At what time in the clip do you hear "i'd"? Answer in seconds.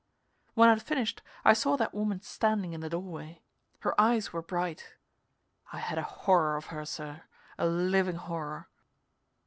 0.67-0.81